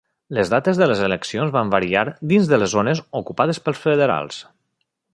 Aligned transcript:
Les 0.35 0.51
dates 0.53 0.79
de 0.79 0.87
les 0.91 1.03
eleccions 1.07 1.53
van 1.57 1.73
variar 1.75 2.05
dins 2.33 2.51
de 2.53 2.61
les 2.63 2.75
zones 2.77 3.05
ocupades 3.23 3.63
pels 3.67 3.87
federals. 3.89 4.43